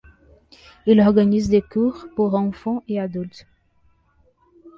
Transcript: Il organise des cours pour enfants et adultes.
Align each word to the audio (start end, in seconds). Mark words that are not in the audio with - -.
Il 0.87 0.99
organise 0.99 1.47
des 1.49 1.61
cours 1.61 2.07
pour 2.15 2.33
enfants 2.33 2.83
et 2.87 2.99
adultes. 2.99 3.45